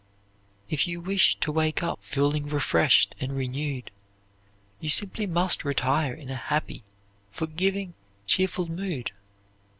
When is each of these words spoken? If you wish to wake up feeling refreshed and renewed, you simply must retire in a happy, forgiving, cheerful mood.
If 0.67 0.87
you 0.87 0.99
wish 0.99 1.35
to 1.41 1.51
wake 1.51 1.83
up 1.83 2.01
feeling 2.03 2.47
refreshed 2.47 3.13
and 3.21 3.37
renewed, 3.37 3.91
you 4.79 4.89
simply 4.89 5.27
must 5.27 5.63
retire 5.63 6.15
in 6.15 6.31
a 6.31 6.35
happy, 6.35 6.83
forgiving, 7.29 7.93
cheerful 8.25 8.65
mood. 8.67 9.11